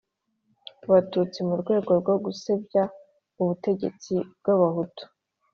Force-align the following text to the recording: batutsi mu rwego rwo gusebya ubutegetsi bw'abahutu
batutsi 0.89 1.39
mu 1.47 1.55
rwego 1.61 1.91
rwo 2.01 2.15
gusebya 2.25 2.83
ubutegetsi 3.41 4.13
bw'abahutu 4.39 5.03